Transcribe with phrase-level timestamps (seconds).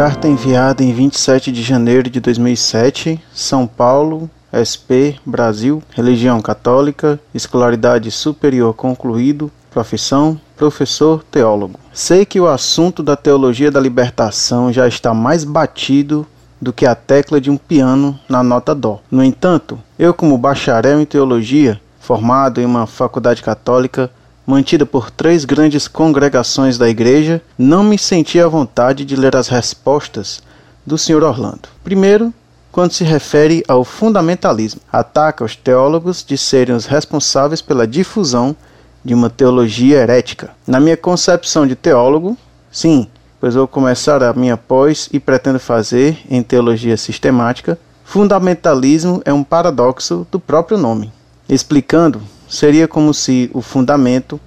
[0.00, 8.10] Carta enviada em 27 de janeiro de 2007, São Paulo, SP, Brasil, religião católica, escolaridade
[8.10, 11.78] superior concluído, profissão, professor teólogo.
[11.92, 16.26] Sei que o assunto da teologia da libertação já está mais batido
[16.58, 19.02] do que a tecla de um piano na nota dó.
[19.10, 24.10] No entanto, eu como bacharel em teologia, formado em uma faculdade católica,
[24.46, 29.48] mantida por três grandes congregações da igreja, não me senti à vontade de ler as
[29.48, 30.42] respostas
[30.84, 31.22] do Sr.
[31.22, 31.68] Orlando.
[31.84, 32.32] Primeiro,
[32.72, 38.54] quando se refere ao fundamentalismo, ataca os teólogos de serem os responsáveis pela difusão
[39.04, 40.50] de uma teologia herética.
[40.66, 42.36] Na minha concepção de teólogo,
[42.70, 43.08] sim,
[43.40, 49.42] pois vou começar a minha pós e pretendo fazer em teologia sistemática, fundamentalismo é um
[49.42, 51.12] paradoxo do próprio nome.
[51.48, 54.40] Explicando, seria como se o fundamento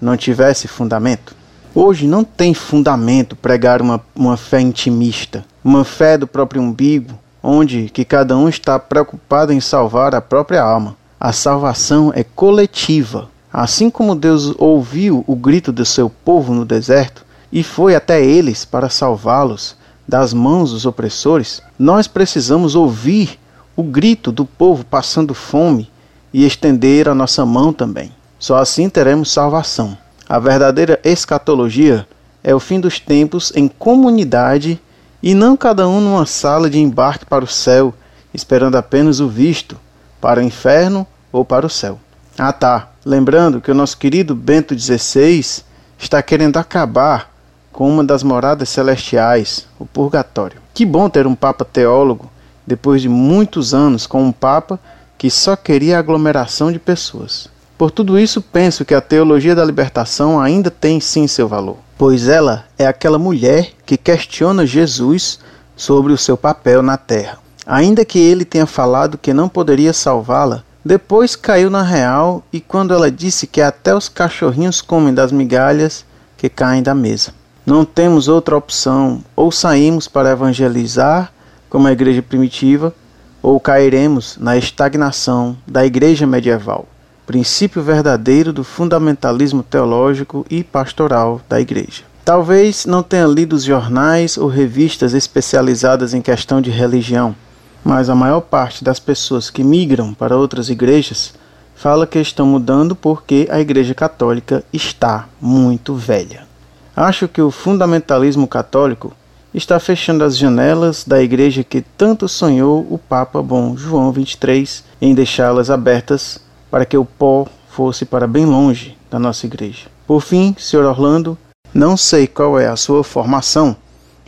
[0.00, 1.34] não tivesse fundamento.
[1.74, 7.90] Hoje não tem fundamento pregar uma, uma fé intimista, uma fé do próprio umbigo, onde
[7.92, 10.96] que cada um está preocupado em salvar a própria alma.
[11.18, 13.28] A salvação é coletiva.
[13.52, 18.64] Assim como Deus ouviu o grito do seu povo no deserto e foi até eles
[18.64, 23.38] para salvá-los das mãos dos opressores, nós precisamos ouvir
[23.74, 25.90] o grito do povo passando fome
[26.32, 28.12] e estender a nossa mão também.
[28.38, 29.96] Só assim teremos salvação.
[30.28, 32.06] A verdadeira escatologia
[32.44, 34.80] é o fim dos tempos em comunidade
[35.22, 37.92] e não cada um numa sala de embarque para o céu,
[38.32, 39.76] esperando apenas o visto
[40.20, 41.98] para o inferno ou para o céu.
[42.38, 45.64] Ah tá, lembrando que o nosso querido Bento XVI
[45.98, 47.32] está querendo acabar
[47.72, 50.60] com uma das moradas celestiais, o purgatório.
[50.72, 52.30] Que bom ter um papa teólogo
[52.66, 54.78] depois de muitos anos com um papa
[55.18, 57.48] que só queria aglomeração de pessoas.
[57.76, 62.28] Por tudo isso, penso que a teologia da libertação ainda tem sim seu valor, pois
[62.28, 65.40] ela é aquela mulher que questiona Jesus
[65.76, 67.38] sobre o seu papel na terra.
[67.66, 72.94] Ainda que ele tenha falado que não poderia salvá-la, depois caiu na real e quando
[72.94, 76.04] ela disse que até os cachorrinhos comem das migalhas
[76.36, 77.34] que caem da mesa.
[77.66, 81.30] Não temos outra opção, ou saímos para evangelizar,
[81.68, 82.94] como a igreja primitiva,
[83.42, 86.86] ou cairemos na estagnação da Igreja medieval,
[87.26, 92.02] princípio verdadeiro do fundamentalismo teológico e pastoral da Igreja.
[92.24, 97.34] Talvez não tenha lido os jornais ou revistas especializadas em questão de religião,
[97.82, 101.32] mas a maior parte das pessoas que migram para outras igrejas
[101.74, 106.46] fala que estão mudando porque a Igreja Católica está muito velha.
[106.94, 109.12] Acho que o fundamentalismo católico
[109.58, 115.14] está fechando as janelas da igreja que tanto sonhou o Papa Bom João XXIII em
[115.14, 119.88] deixá-las abertas para que o pó fosse para bem longe da nossa igreja.
[120.06, 120.84] Por fim, Sr.
[120.84, 121.36] Orlando,
[121.74, 123.76] não sei qual é a sua formação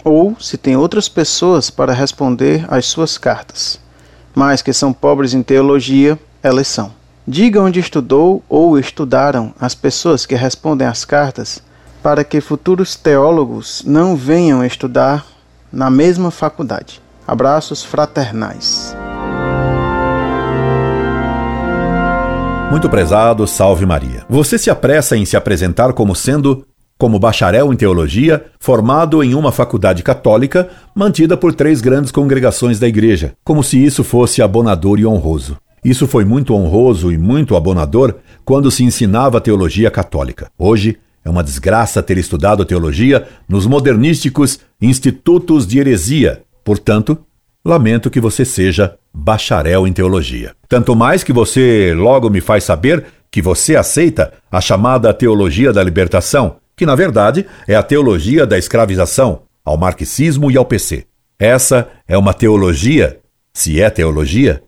[0.05, 3.79] ou se tem outras pessoas para responder às suas cartas,
[4.35, 6.93] mas que são pobres em teologia, elas são.
[7.27, 11.63] Diga onde estudou ou estudaram as pessoas que respondem às cartas
[12.03, 15.27] para que futuros teólogos não venham estudar
[15.73, 17.01] na mesma faculdade.
[17.27, 18.97] Abraços fraternais.
[22.71, 24.25] Muito prezado, salve Maria.
[24.29, 26.65] Você se apressa em se apresentar como sendo
[26.97, 32.87] como bacharel em teologia, formado em uma faculdade católica, mantida por três grandes congregações da
[32.87, 35.57] igreja, como se isso fosse abonador e honroso.
[35.83, 40.51] Isso foi muito honroso e muito abonador quando se ensinava teologia católica.
[40.59, 40.99] Hoje,
[41.31, 46.43] é uma desgraça ter estudado teologia nos modernísticos institutos de heresia.
[46.65, 47.17] Portanto,
[47.65, 50.57] lamento que você seja bacharel em teologia.
[50.69, 55.85] Tanto mais que você logo me faz saber que você aceita a chamada teologia da
[55.85, 61.07] libertação, que na verdade é a teologia da escravização, ao marxismo e ao PC.
[61.39, 63.21] Essa é uma teologia,
[63.55, 64.63] se é teologia,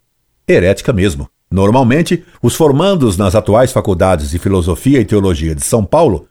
[0.46, 1.28] herética mesmo.
[1.50, 6.28] Normalmente, os formandos nas atuais faculdades de filosofia e teologia de São Paulo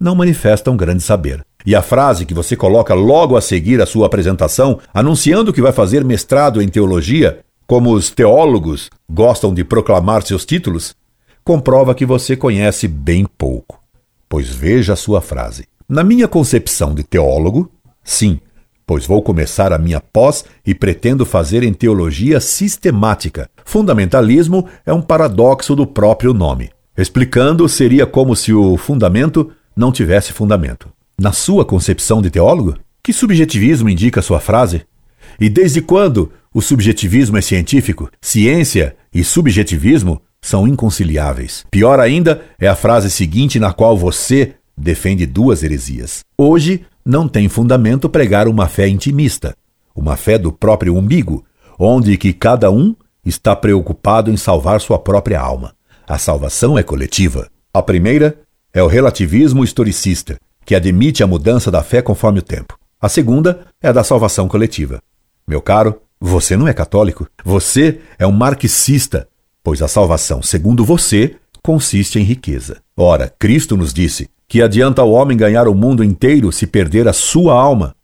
[0.00, 1.44] não manifestam grande saber.
[1.64, 5.72] E a frase que você coloca logo a seguir a sua apresentação, anunciando que vai
[5.72, 10.96] fazer mestrado em teologia, como os teólogos gostam de proclamar seus títulos,
[11.44, 13.78] comprova que você conhece bem pouco.
[14.28, 15.66] Pois veja a sua frase.
[15.88, 17.70] Na minha concepção de teólogo,
[18.02, 18.40] sim,
[18.86, 23.48] pois vou começar a minha pós e pretendo fazer em teologia sistemática.
[23.64, 26.70] Fundamentalismo é um paradoxo do próprio nome.
[26.96, 30.88] Explicando, seria como se o fundamento não tivesse fundamento.
[31.18, 32.76] Na sua concepção de teólogo?
[33.02, 34.82] Que subjetivismo indica sua frase?
[35.40, 38.10] E desde quando o subjetivismo é científico?
[38.20, 41.64] Ciência e subjetivismo são inconciliáveis.
[41.70, 46.20] Pior ainda é a frase seguinte, na qual você defende duas heresias.
[46.36, 49.56] Hoje não tem fundamento pregar uma fé intimista,
[49.94, 51.42] uma fé do próprio umbigo,
[51.78, 52.94] onde que cada um
[53.24, 55.74] está preocupado em salvar sua própria alma.
[56.06, 57.48] A salvação é coletiva.
[57.72, 58.38] A primeira
[58.72, 62.78] é o relativismo historicista, que admite a mudança da fé conforme o tempo.
[63.00, 65.02] A segunda é a da salvação coletiva.
[65.46, 69.26] Meu caro, você não é católico, você é um marxista,
[69.62, 72.78] pois a salvação, segundo você, consiste em riqueza.
[72.96, 77.12] Ora, Cristo nos disse que adianta o homem ganhar o mundo inteiro se perder a
[77.12, 77.94] sua alma.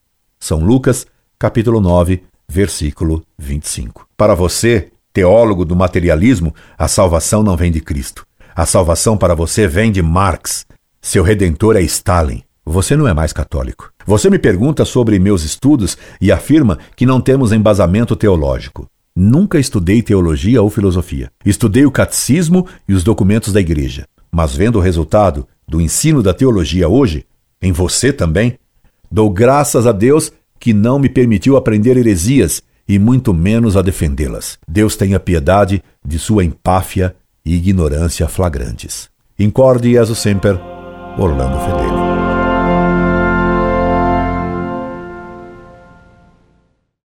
[0.40, 1.06] São Lucas,
[1.38, 4.08] capítulo 9, versículo 25.
[4.16, 8.26] Para você, teólogo do materialismo, a salvação não vem de Cristo.
[8.56, 10.64] A salvação para você vem de Marx.
[11.02, 12.42] Seu redentor é Stalin.
[12.64, 13.92] Você não é mais católico.
[14.06, 18.88] Você me pergunta sobre meus estudos e afirma que não temos embasamento teológico.
[19.14, 21.30] Nunca estudei teologia ou filosofia.
[21.44, 24.06] Estudei o catecismo e os documentos da igreja.
[24.32, 27.26] Mas vendo o resultado do ensino da teologia hoje,
[27.60, 28.58] em você também,
[29.12, 34.58] dou graças a Deus que não me permitiu aprender heresias e muito menos a defendê-las.
[34.66, 37.14] Deus tenha piedade de sua empáfia
[37.46, 39.08] e ignorância flagrantes.
[39.38, 40.58] Incorde Jesus Semper,
[41.16, 42.05] Orlando Fedeli.